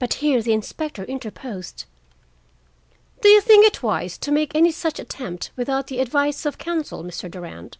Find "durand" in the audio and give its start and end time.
7.30-7.78